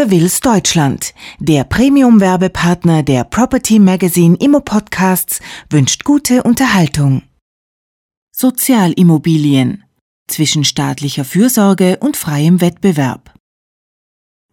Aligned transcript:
Seville's 0.00 0.40
Deutschland, 0.40 1.12
der 1.40 1.62
Premium-Werbepartner 1.64 3.02
der 3.02 3.22
Property 3.24 3.78
Magazine 3.78 4.34
Immo 4.40 4.60
Podcasts, 4.60 5.40
wünscht 5.68 6.04
gute 6.04 6.42
Unterhaltung. 6.42 7.20
Sozialimmobilien 8.34 9.84
zwischen 10.26 10.64
staatlicher 10.64 11.26
Fürsorge 11.26 11.98
und 12.00 12.16
freiem 12.16 12.62
Wettbewerb. 12.62 13.34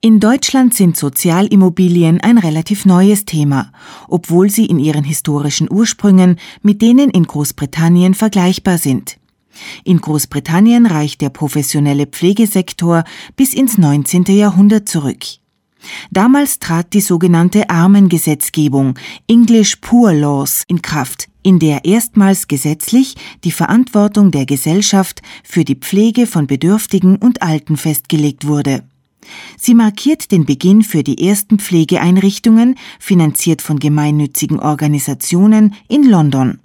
In 0.02 0.20
Deutschland 0.20 0.74
sind 0.74 0.98
Sozialimmobilien 0.98 2.20
ein 2.20 2.40
relativ 2.40 2.84
neues 2.84 3.24
Thema, 3.24 3.72
obwohl 4.10 4.50
sie 4.50 4.66
in 4.66 4.80
ihren 4.80 5.06
historischen 5.06 5.72
Ursprüngen 5.72 6.40
mit 6.62 6.82
denen 6.82 7.10
in 7.10 7.24
Großbritannien 7.24 8.16
vergleichbar 8.16 8.78
sind. 8.78 9.18
In 9.84 10.02
Großbritannien 10.02 10.86
reicht 10.86 11.22
der 11.22 11.30
professionelle 11.30 12.06
Pflegesektor 12.06 13.04
bis 13.36 13.54
ins 13.54 13.78
19. 13.78 14.26
Jahrhundert 14.26 14.90
zurück. 14.90 15.24
Damals 16.12 16.60
trat 16.60 16.94
die 16.94 17.02
sogenannte 17.02 17.70
Armengesetzgebung 17.70 18.96
English 19.28 19.78
Poor 19.78 20.14
Laws 20.14 20.64
in 20.68 20.82
Kraft, 20.82 21.30
in 21.44 21.60
der 21.60 21.86
erstmals 21.86 22.48
gesetzlich 22.48 23.16
die 23.44 23.52
Verantwortung 23.52 24.32
der 24.32 24.46
Gesellschaft 24.46 25.22
für 25.44 25.64
die 25.64 25.76
Pflege 25.76 26.28
von 26.28 26.48
Bedürftigen 26.48 27.16
und 27.18 27.42
Alten 27.42 27.78
festgelegt 27.78 28.48
wurde. 28.48 28.84
Sie 29.58 29.74
markiert 29.74 30.32
den 30.32 30.46
Beginn 30.46 30.84
für 30.84 31.04
die 31.04 31.28
ersten 31.28 31.60
Pflegeeinrichtungen, 31.60 32.76
finanziert 33.00 33.62
von 33.62 33.80
gemeinnützigen 33.80 34.60
Organisationen, 34.60 35.76
in 35.90 36.04
London. 36.04 36.60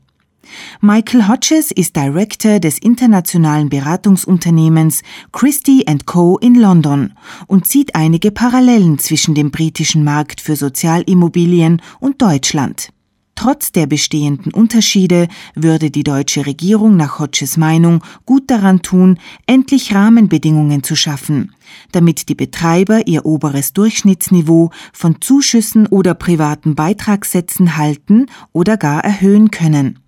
Michael 0.80 1.28
Hodges 1.28 1.70
ist 1.70 1.96
Director 1.96 2.58
des 2.58 2.78
internationalen 2.78 3.68
Beratungsunternehmens 3.68 5.02
Christie 5.32 5.84
Co. 6.06 6.38
in 6.38 6.54
London 6.54 7.14
und 7.46 7.66
sieht 7.66 7.94
einige 7.94 8.30
Parallelen 8.30 8.98
zwischen 8.98 9.34
dem 9.34 9.50
britischen 9.50 10.04
Markt 10.04 10.40
für 10.40 10.56
Sozialimmobilien 10.56 11.80
und 12.00 12.20
Deutschland. 12.20 12.88
Trotz 13.34 13.72
der 13.72 13.86
bestehenden 13.86 14.52
Unterschiede 14.52 15.26
würde 15.54 15.90
die 15.90 16.04
deutsche 16.04 16.46
Regierung 16.46 16.96
nach 16.96 17.18
Hodges 17.18 17.56
Meinung 17.56 18.02
gut 18.26 18.50
daran 18.50 18.82
tun, 18.82 19.18
endlich 19.46 19.94
Rahmenbedingungen 19.94 20.82
zu 20.82 20.94
schaffen, 20.94 21.54
damit 21.92 22.28
die 22.28 22.34
Betreiber 22.34 23.06
ihr 23.06 23.24
oberes 23.24 23.72
Durchschnittsniveau 23.72 24.70
von 24.92 25.20
Zuschüssen 25.20 25.86
oder 25.86 26.14
privaten 26.14 26.74
Beitragssätzen 26.74 27.76
halten 27.76 28.26
oder 28.52 28.76
gar 28.76 29.02
erhöhen 29.02 29.50
können. 29.50 30.01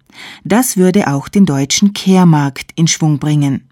Das 0.45 0.77
würde 0.77 1.09
auch 1.09 1.29
den 1.29 1.47
deutschen 1.47 1.93
Kehrmarkt 1.93 2.73
in 2.77 2.87
Schwung 2.87 3.19
bringen. 3.19 3.69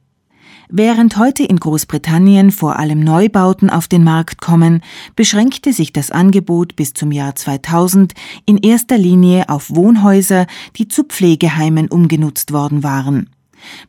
Während 0.75 1.19
heute 1.19 1.43
in 1.43 1.61
Großbritannien 1.61 2.51
vor 2.51 2.79
allem 2.79 3.01
Neubauten 3.01 3.69
auf 3.69 3.89
den 3.89 4.05
Markt 4.05 4.41
kommen, 4.41 4.83
beschränkte 5.15 5.75
sich 5.75 5.93
das 5.93 6.11
Angebot 6.11 6.77
bis 6.77 6.95
zum 6.95 7.12
Jahr 7.12 7.34
2000 7.34 8.15
in 8.47 8.57
erster 8.57 8.97
Linie 8.97 9.51
auf 9.51 9.69
Wohnhäuser, 9.69 10.47
die 10.77 10.89
zu 10.89 11.05
Pflegeheimen 11.05 11.89
umgenutzt 11.89 12.55
worden 12.55 12.83
waren. 12.83 13.29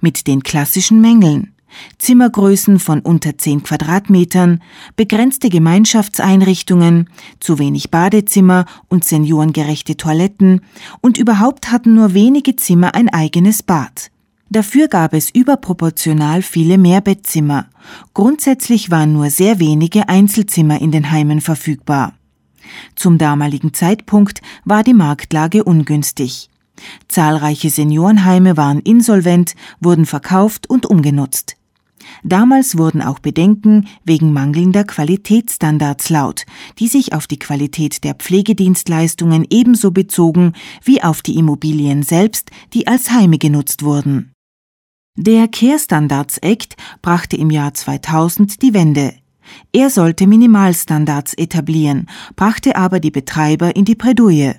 Mit 0.02 0.28
den 0.28 0.44
klassischen 0.44 1.00
Mängeln. 1.00 1.53
Zimmergrößen 1.98 2.80
von 2.80 3.00
unter 3.00 3.38
10 3.38 3.64
Quadratmetern, 3.64 4.62
begrenzte 4.96 5.50
Gemeinschaftseinrichtungen, 5.50 7.10
zu 7.40 7.60
wenig 7.60 7.92
Badezimmer 7.92 8.66
und 8.90 9.04
seniorengerechte 9.04 9.98
Toiletten 9.98 10.62
und 11.02 11.18
überhaupt 11.18 11.72
hatten 11.72 11.96
nur 11.96 12.14
wenige 12.14 12.56
Zimmer 12.56 12.96
ein 12.96 13.10
eigenes 13.10 13.64
Bad. 13.64 14.12
Dafür 14.50 14.88
gab 14.88 15.14
es 15.14 15.32
überproportional 15.32 16.44
viele 16.44 16.78
Mehrbettzimmer. 16.78 17.68
Grundsätzlich 18.14 18.92
waren 18.92 19.14
nur 19.14 19.32
sehr 19.32 19.60
wenige 19.60 20.10
Einzelzimmer 20.10 20.80
in 20.80 20.92
den 20.92 21.10
Heimen 21.10 21.42
verfügbar. 21.42 22.14
Zum 22.96 23.18
damaligen 23.18 23.74
Zeitpunkt 23.74 24.42
war 24.64 24.84
die 24.84 24.94
Marktlage 24.94 25.64
ungünstig. 25.64 26.50
Zahlreiche 27.08 27.70
Seniorenheime 27.70 28.58
waren 28.58 28.80
insolvent, 28.80 29.56
wurden 29.80 30.06
verkauft 30.06 30.70
und 30.70 30.86
umgenutzt. 30.86 31.56
Damals 32.23 32.77
wurden 32.77 33.02
auch 33.02 33.19
Bedenken 33.19 33.87
wegen 34.03 34.33
mangelnder 34.33 34.83
Qualitätsstandards 34.83 36.09
laut, 36.09 36.45
die 36.80 36.87
sich 36.87 37.14
auf 37.14 37.27
die 37.27 37.39
Qualität 37.39 38.03
der 38.03 38.15
Pflegedienstleistungen 38.15 39.45
ebenso 39.49 39.91
bezogen 39.91 40.53
wie 40.83 41.03
auf 41.03 41.21
die 41.21 41.37
Immobilien 41.37 42.03
selbst, 42.03 42.52
die 42.73 42.87
als 42.87 43.11
Heime 43.11 43.37
genutzt 43.37 43.83
wurden. 43.83 44.33
Der 45.15 45.47
Care 45.47 45.77
Standards 45.77 46.39
Act 46.39 46.75
brachte 47.02 47.37
im 47.37 47.52
Jahr 47.52 47.73
2000 47.73 48.61
die 48.61 48.73
Wende. 48.73 49.14
Er 49.71 49.89
sollte 49.89 50.25
Minimalstandards 50.25 51.33
etablieren, 51.35 52.08
brachte 52.35 52.75
aber 52.75 52.99
die 52.99 53.11
Betreiber 53.11 53.75
in 53.75 53.85
die 53.85 53.95
Bredouille. 53.95 54.55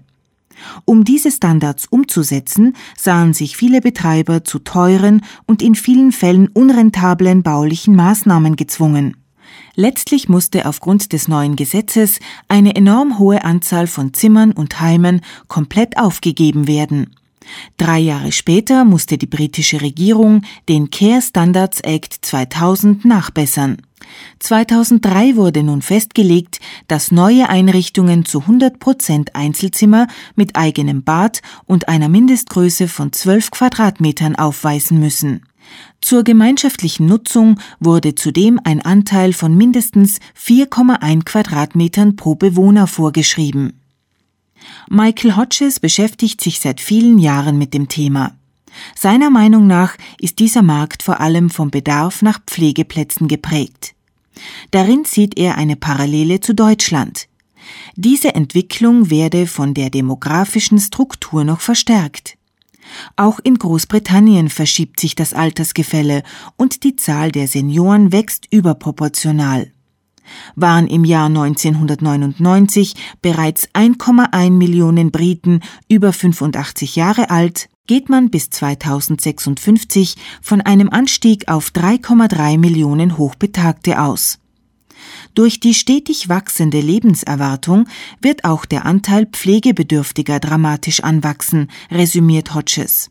Um 0.85 1.05
diese 1.05 1.31
Standards 1.31 1.87
umzusetzen, 1.87 2.75
sahen 2.97 3.35
sich 3.35 3.57
viele 3.57 3.81
Betreiber 3.81 4.45
zu 4.45 4.59
teuren 4.59 5.23
und 5.47 5.63
in 5.63 5.75
vielen 5.75 6.13
Fällen 6.13 6.49
unrentablen 6.49 7.43
baulichen 7.43 7.97
Maßnahmen 7.97 8.57
gezwungen. 8.57 9.17
Letztlich 9.77 10.29
musste 10.29 10.67
aufgrund 10.67 11.13
des 11.13 11.27
neuen 11.27 11.57
Gesetzes 11.57 12.21
eine 12.49 12.77
enorm 12.77 13.19
hohe 13.19 13.45
Anzahl 13.45 13.87
von 13.87 14.15
Zimmern 14.15 14.53
und 14.53 14.81
Heimen 14.81 15.21
komplett 15.49 15.99
aufgegeben 15.99 16.69
werden. 16.69 17.11
Drei 17.77 17.99
Jahre 17.99 18.33
später 18.33 18.85
musste 18.85 19.19
die 19.19 19.27
britische 19.27 19.81
Regierung 19.81 20.43
den 20.69 20.91
Care 20.91 21.21
Standards 21.21 21.81
Act 21.81 22.19
2000 22.23 23.05
nachbessern. 23.05 23.79
2003 24.39 25.37
wurde 25.37 25.63
nun 25.63 25.83
festgelegt, 25.83 26.61
dass 26.89 27.11
neue 27.11 27.49
Einrichtungen 27.49 28.25
zu 28.25 28.41
100 28.41 28.79
Prozent 28.79 29.35
Einzelzimmer 29.35 30.07
mit 30.35 30.57
eigenem 30.57 31.03
Bad 31.05 31.43
und 31.67 31.89
einer 31.89 32.09
Mindestgröße 32.09 32.89
von 32.89 33.13
12 33.13 33.51
Quadratmetern 33.51 34.37
aufweisen 34.37 34.99
müssen. 34.99 35.43
Zur 36.01 36.23
gemeinschaftlichen 36.23 37.07
Nutzung 37.07 37.59
wurde 37.81 38.15
zudem 38.15 38.61
ein 38.63 38.83
Anteil 38.83 39.33
von 39.33 39.57
mindestens 39.57 40.19
4,1 40.39 41.25
Quadratmetern 41.25 42.17
pro 42.17 42.35
Bewohner 42.35 42.87
vorgeschrieben. 42.87 43.81
Michael 44.89 45.37
Hodges 45.37 45.81
beschäftigt 45.81 46.41
sich 46.41 46.61
seit 46.61 46.81
vielen 46.81 47.19
Jahren 47.19 47.59
mit 47.59 47.75
dem 47.75 47.89
Thema. 47.89 48.33
Seiner 48.95 49.31
Meinung 49.31 49.67
nach 49.67 49.97
ist 50.19 50.39
dieser 50.39 50.63
Markt 50.63 51.03
vor 51.03 51.21
allem 51.21 51.51
vom 51.51 51.71
Bedarf 51.71 52.23
nach 52.23 52.41
Pflegeplätzen 52.45 53.29
geprägt. 53.29 53.94
Darin 54.71 55.05
sieht 55.05 55.39
er 55.39 55.57
eine 55.57 55.77
Parallele 55.77 56.41
zu 56.41 56.55
Deutschland. 56.55 57.29
Diese 57.97 58.35
Entwicklung 58.35 59.11
werde 59.11 59.47
von 59.47 59.75
der 59.75 59.91
demografischen 59.91 60.79
Struktur 60.79 61.45
noch 61.45 61.61
verstärkt. 61.61 62.37
Auch 63.17 63.39
in 63.43 63.57
Großbritannien 63.57 64.51
verschiebt 64.51 65.01
sich 65.01 65.15
das 65.15 65.33
Altersgefälle 65.33 66.23
und 66.57 66.85
die 66.85 66.97
Zahl 66.97 67.33
der 67.33 67.49
Senioren 67.49 68.13
wächst 68.13 68.47
überproportional 68.51 69.73
waren 70.57 70.87
im 70.87 71.05
Jahr 71.05 71.27
1999 71.27 72.95
bereits 73.23 73.69
1,1 73.71 74.51
Millionen 74.51 75.11
Briten 75.11 75.61
über 75.89 76.13
85 76.13 76.97
Jahre 76.97 77.31
alt, 77.31 77.69
geht 77.87 78.09
man 78.09 78.31
bis 78.31 78.49
2056 78.49 80.17
von 80.41 80.63
einem 80.63 80.89
Anstieg 80.89 81.49
auf 81.49 81.71
3,3 81.71 82.59
Millionen 82.59 83.19
Hochbetagte 83.19 84.01
aus. 84.01 84.39
Durch 85.35 85.61
die 85.61 85.75
stetig 85.75 86.31
wachsende 86.31 86.81
Lebenserwartung 86.81 87.87
wird 88.23 88.45
auch 88.45 88.65
der 88.65 88.87
Anteil 88.87 89.27
Pflegebedürftiger 89.27 90.41
dramatisch 90.41 91.01
anwachsen, 91.01 91.71
resümiert 91.91 92.55
Hodges. 92.55 93.11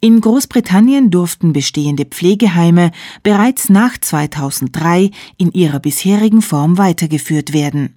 In 0.00 0.20
Großbritannien 0.20 1.10
durften 1.10 1.52
bestehende 1.52 2.04
Pflegeheime 2.04 2.92
bereits 3.22 3.68
nach 3.68 3.98
2003 3.98 5.10
in 5.36 5.52
ihrer 5.52 5.80
bisherigen 5.80 6.42
Form 6.42 6.78
weitergeführt 6.78 7.52
werden. 7.52 7.94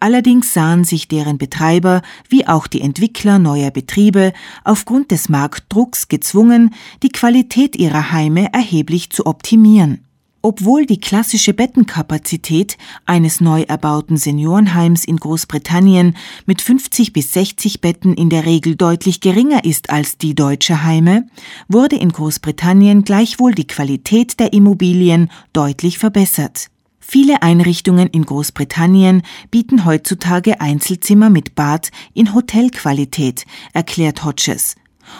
Allerdings 0.00 0.52
sahen 0.52 0.84
sich 0.84 1.08
deren 1.08 1.38
Betreiber 1.38 2.02
wie 2.28 2.46
auch 2.46 2.66
die 2.66 2.80
Entwickler 2.80 3.38
neuer 3.38 3.70
Betriebe 3.70 4.32
aufgrund 4.64 5.10
des 5.10 5.28
Marktdrucks 5.28 6.08
gezwungen, 6.08 6.74
die 7.02 7.10
Qualität 7.10 7.76
ihrer 7.76 8.12
Heime 8.12 8.52
erheblich 8.52 9.10
zu 9.10 9.26
optimieren. 9.26 10.04
Obwohl 10.46 10.84
die 10.84 11.00
klassische 11.00 11.54
Bettenkapazität 11.54 12.76
eines 13.06 13.40
neu 13.40 13.62
erbauten 13.62 14.18
Seniorenheims 14.18 15.06
in 15.06 15.16
Großbritannien 15.16 16.18
mit 16.44 16.60
50 16.60 17.14
bis 17.14 17.32
60 17.32 17.80
Betten 17.80 18.12
in 18.12 18.28
der 18.28 18.44
Regel 18.44 18.76
deutlich 18.76 19.22
geringer 19.22 19.64
ist 19.64 19.88
als 19.88 20.18
die 20.18 20.34
deutsche 20.34 20.84
Heime, 20.84 21.26
wurde 21.66 21.96
in 21.96 22.12
Großbritannien 22.12 23.04
gleichwohl 23.04 23.54
die 23.54 23.66
Qualität 23.66 24.38
der 24.38 24.52
Immobilien 24.52 25.30
deutlich 25.54 25.96
verbessert. 25.96 26.68
Viele 27.06 27.42
Einrichtungen 27.42 28.08
in 28.08 28.24
Großbritannien 28.24 29.22
bieten 29.50 29.84
heutzutage 29.84 30.60
Einzelzimmer 30.62 31.28
mit 31.28 31.54
Bad 31.54 31.90
in 32.14 32.34
Hotelqualität, 32.34 33.44
erklärt 33.74 34.24
Hodges, 34.24 34.74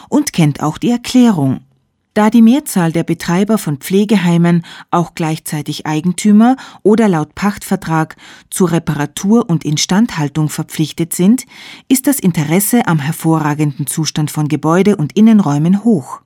und 0.09 0.33
kennt 0.33 0.63
auch 0.63 0.79
die 0.79 0.89
Erklärung. 0.89 1.61
Da 2.15 2.31
die 2.31 2.41
Mehrzahl 2.41 2.91
der 2.91 3.03
Betreiber 3.03 3.57
von 3.57 3.77
Pflegeheimen 3.77 4.65
auch 4.89 5.13
gleichzeitig 5.13 5.85
Eigentümer 5.85 6.57
oder 6.81 7.07
laut 7.07 7.35
Pachtvertrag 7.35 8.17
zur 8.49 8.71
Reparatur 8.71 9.47
und 9.47 9.63
Instandhaltung 9.63 10.49
verpflichtet 10.49 11.13
sind, 11.13 11.45
ist 11.87 12.07
das 12.07 12.19
Interesse 12.19 12.87
am 12.87 12.99
hervorragenden 12.99 13.85
Zustand 13.85 14.31
von 14.31 14.47
Gebäude 14.47 14.95
und 14.95 15.15
Innenräumen 15.15 15.83
hoch. 15.83 16.24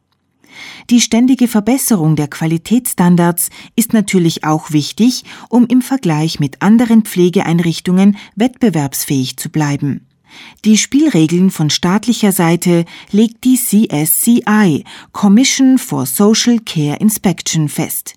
Die 0.90 1.02
ständige 1.02 1.48
Verbesserung 1.48 2.16
der 2.16 2.28
Qualitätsstandards 2.28 3.50
ist 3.76 3.94
natürlich 3.94 4.44
auch 4.44 4.72
wichtig, 4.72 5.24
um 5.50 5.66
im 5.68 5.82
Vergleich 5.82 6.40
mit 6.40 6.62
anderen 6.62 7.04
Pflegeeinrichtungen 7.04 8.18
wettbewerbsfähig 8.36 9.38
zu 9.38 9.50
bleiben. 9.50 10.08
Die 10.66 10.78
Spielregeln 10.78 11.50
von 11.50 11.70
staatlicher 11.70 12.32
Seite 12.32 12.86
legt 13.12 13.44
die 13.44 13.58
CSCI 13.58 14.84
Commission 15.12 15.78
for 15.78 16.06
Social 16.06 16.60
Care 16.60 16.98
Inspection 16.98 17.70
fest. 17.70 18.16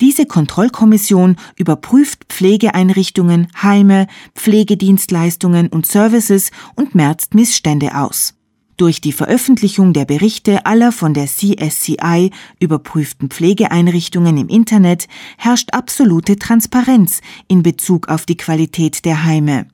Diese 0.00 0.26
Kontrollkommission 0.26 1.36
überprüft 1.56 2.24
Pflegeeinrichtungen, 2.28 3.48
Heime, 3.62 4.08
Pflegedienstleistungen 4.34 5.68
und 5.68 5.86
Services 5.86 6.50
und 6.74 6.94
merzt 6.94 7.34
Missstände 7.34 7.96
aus. 7.96 8.34
Durch 8.76 9.00
die 9.00 9.12
Veröffentlichung 9.12 9.92
der 9.92 10.04
Berichte 10.04 10.66
aller 10.66 10.90
von 10.90 11.14
der 11.14 11.26
CSCI 11.26 12.30
überprüften 12.58 13.30
Pflegeeinrichtungen 13.30 14.36
im 14.36 14.48
Internet 14.48 15.06
herrscht 15.38 15.72
absolute 15.72 16.36
Transparenz 16.36 17.20
in 17.46 17.62
Bezug 17.62 18.08
auf 18.08 18.26
die 18.26 18.36
Qualität 18.36 19.04
der 19.04 19.24
Heime. 19.24 19.66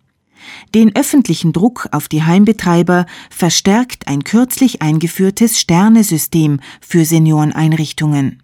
Den 0.75 0.95
öffentlichen 0.95 1.53
Druck 1.53 1.89
auf 1.93 2.09
die 2.09 2.23
Heimbetreiber 2.23 3.07
verstärkt 3.31 4.07
ein 4.07 4.25
kürzlich 4.25 4.83
eingeführtes 4.83 5.59
Sternesystem 5.59 6.61
für 6.81 7.05
Senioreneinrichtungen. 7.05 8.43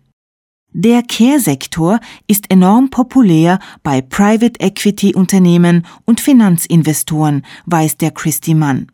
Der 0.72 1.02
Care-Sektor 1.02 2.00
ist 2.26 2.50
enorm 2.50 2.90
populär 2.90 3.60
bei 3.82 4.02
Private 4.02 4.60
Equity 4.60 5.14
Unternehmen 5.14 5.86
und 6.04 6.20
Finanzinvestoren, 6.20 7.46
weiß 7.64 7.96
der 7.96 8.10
Christy 8.10 8.54
Mann. 8.54 8.88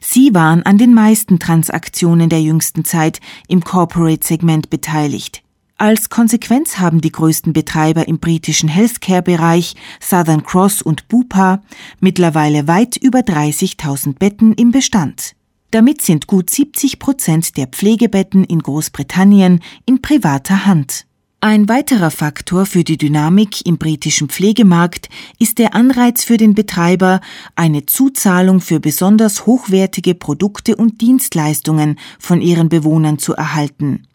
Sie 0.00 0.34
waren 0.34 0.62
an 0.64 0.78
den 0.78 0.94
meisten 0.94 1.38
Transaktionen 1.38 2.28
der 2.28 2.42
jüngsten 2.42 2.84
Zeit 2.84 3.20
im 3.48 3.62
Corporate-Segment 3.62 4.70
beteiligt. 4.70 5.42
Als 5.76 6.08
Konsequenz 6.08 6.78
haben 6.78 7.00
die 7.00 7.10
größten 7.10 7.52
Betreiber 7.52 8.06
im 8.06 8.18
britischen 8.18 8.68
Healthcare-Bereich, 8.68 9.74
Southern 10.00 10.44
Cross 10.44 10.82
und 10.82 11.08
Bupa, 11.08 11.62
mittlerweile 12.00 12.68
weit 12.68 12.96
über 12.96 13.20
30.000 13.20 14.18
Betten 14.18 14.54
im 14.54 14.70
Bestand. 14.70 15.34
Damit 15.72 16.00
sind 16.02 16.28
gut 16.28 16.50
70 16.50 17.00
Prozent 17.00 17.56
der 17.56 17.66
Pflegebetten 17.66 18.44
in 18.44 18.60
Großbritannien 18.60 19.60
in 19.84 20.00
privater 20.00 20.66
Hand. 20.66 21.06
Ein 21.46 21.68
weiterer 21.68 22.10
Faktor 22.10 22.64
für 22.64 22.84
die 22.84 22.96
Dynamik 22.96 23.66
im 23.66 23.76
britischen 23.76 24.30
Pflegemarkt 24.30 25.10
ist 25.38 25.58
der 25.58 25.74
Anreiz 25.74 26.24
für 26.24 26.38
den 26.38 26.54
Betreiber, 26.54 27.20
eine 27.54 27.84
Zuzahlung 27.84 28.62
für 28.62 28.80
besonders 28.80 29.44
hochwertige 29.44 30.14
Produkte 30.14 30.74
und 30.74 31.02
Dienstleistungen 31.02 31.98
von 32.18 32.40
ihren 32.40 32.70
Bewohnern 32.70 33.18
zu 33.18 33.34
erhalten. 33.34 34.06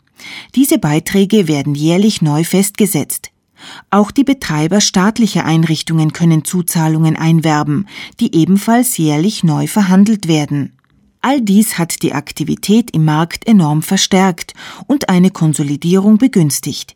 Diese 0.56 0.80
Beiträge 0.80 1.48
werden 1.48 1.76
jährlich 1.76 2.24
neu 2.24 2.44
festgesetzt. 2.44 3.30
Auch 3.92 4.10
die 4.10 4.24
Betreiber 4.24 4.82
staatlicher 4.82 5.46
Einrichtungen 5.46 6.14
können 6.14 6.46
Zuzahlungen 6.46 7.16
einwerben, 7.16 7.86
die 8.20 8.34
ebenfalls 8.36 8.98
jährlich 8.98 9.44
neu 9.44 9.68
verhandelt 9.68 10.28
werden. 10.28 10.74
All 11.22 11.42
dies 11.42 11.78
hat 11.78 12.02
die 12.02 12.14
Aktivität 12.14 12.90
im 12.90 13.06
Markt 13.06 13.46
enorm 13.46 13.84
verstärkt 13.84 14.56
und 14.88 15.10
eine 15.10 15.30
Konsolidierung 15.30 16.18
begünstigt. 16.18 16.96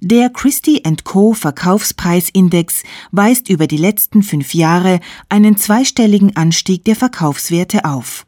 Der 0.00 0.30
Christie 0.30 0.82
Co. 1.04 1.32
Verkaufspreisindex 1.32 2.82
weist 3.10 3.48
über 3.48 3.66
die 3.66 3.76
letzten 3.76 4.22
fünf 4.22 4.54
Jahre 4.54 5.00
einen 5.28 5.56
zweistelligen 5.56 6.36
Anstieg 6.36 6.84
der 6.84 6.96
Verkaufswerte 6.96 7.84
auf. 7.84 8.26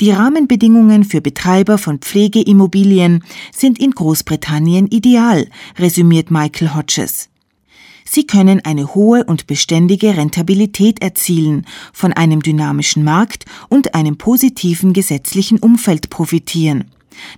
Die 0.00 0.10
Rahmenbedingungen 0.10 1.04
für 1.04 1.20
Betreiber 1.20 1.78
von 1.78 1.98
Pflegeimmobilien 1.98 3.24
sind 3.52 3.78
in 3.78 3.90
Großbritannien 3.90 4.86
ideal, 4.88 5.48
resümiert 5.78 6.30
Michael 6.30 6.74
Hodges. 6.74 7.28
Sie 8.04 8.26
können 8.26 8.64
eine 8.64 8.94
hohe 8.94 9.24
und 9.24 9.48
beständige 9.48 10.16
Rentabilität 10.16 11.02
erzielen, 11.02 11.66
von 11.92 12.12
einem 12.12 12.40
dynamischen 12.40 13.02
Markt 13.02 13.44
und 13.68 13.94
einem 13.94 14.16
positiven 14.16 14.92
gesetzlichen 14.92 15.58
Umfeld 15.58 16.08
profitieren 16.08 16.84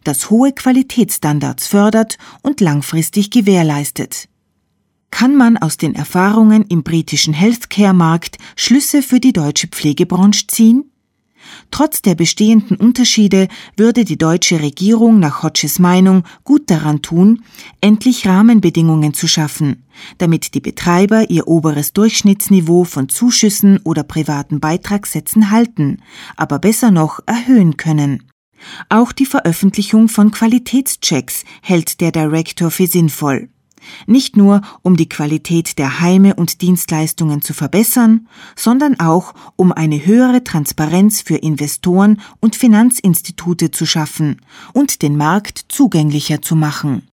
das 0.04 0.30
hohe 0.30 0.52
Qualitätsstandards 0.52 1.66
fördert 1.66 2.18
und 2.42 2.60
langfristig 2.60 3.30
gewährleistet. 3.30 4.28
Kann 5.10 5.36
man 5.36 5.56
aus 5.56 5.76
den 5.76 5.94
Erfahrungen 5.94 6.64
im 6.68 6.82
britischen 6.82 7.32
Healthcare-Markt 7.32 8.36
Schlüsse 8.56 9.02
für 9.02 9.20
die 9.20 9.32
deutsche 9.32 9.68
Pflegebranche 9.68 10.46
ziehen? 10.46 10.90
Trotz 11.70 12.02
der 12.02 12.14
bestehenden 12.14 12.76
Unterschiede 12.76 13.48
würde 13.76 14.04
die 14.04 14.18
deutsche 14.18 14.60
Regierung 14.60 15.18
nach 15.18 15.42
Hodges 15.42 15.78
Meinung 15.78 16.24
gut 16.44 16.70
daran 16.70 17.02
tun, 17.02 17.42
endlich 17.80 18.26
Rahmenbedingungen 18.26 19.14
zu 19.14 19.26
schaffen, 19.28 19.84
damit 20.18 20.54
die 20.54 20.60
Betreiber 20.60 21.30
ihr 21.30 21.48
oberes 21.48 21.92
Durchschnittsniveau 21.92 22.84
von 22.84 23.08
Zuschüssen 23.08 23.78
oder 23.84 24.02
privaten 24.02 24.60
Beitragssätzen 24.60 25.50
halten, 25.50 26.02
aber 26.36 26.58
besser 26.58 26.90
noch 26.90 27.20
erhöhen 27.26 27.76
können. 27.76 28.24
Auch 28.88 29.12
die 29.12 29.26
Veröffentlichung 29.26 30.08
von 30.08 30.30
Qualitätschecks 30.30 31.44
hält 31.62 32.00
der 32.00 32.12
Director 32.12 32.70
für 32.70 32.86
sinnvoll. 32.86 33.48
Nicht 34.06 34.36
nur, 34.36 34.62
um 34.82 34.96
die 34.96 35.08
Qualität 35.08 35.78
der 35.78 36.00
Heime 36.00 36.34
und 36.34 36.62
Dienstleistungen 36.62 37.42
zu 37.42 37.54
verbessern, 37.54 38.28
sondern 38.56 38.98
auch, 39.00 39.34
um 39.56 39.72
eine 39.72 40.04
höhere 40.04 40.44
Transparenz 40.44 41.20
für 41.20 41.36
Investoren 41.36 42.20
und 42.40 42.56
Finanzinstitute 42.56 43.70
zu 43.70 43.86
schaffen 43.86 44.40
und 44.72 45.02
den 45.02 45.16
Markt 45.16 45.66
zugänglicher 45.68 46.42
zu 46.42 46.56
machen. 46.56 47.08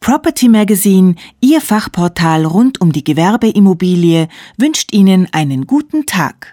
Property 0.00 0.48
Magazine, 0.48 1.14
Ihr 1.40 1.60
Fachportal 1.60 2.44
rund 2.44 2.80
um 2.80 2.92
die 2.92 3.04
Gewerbeimmobilie, 3.04 4.28
wünscht 4.56 4.92
Ihnen 4.92 5.28
einen 5.30 5.68
guten 5.68 6.06
Tag. 6.06 6.50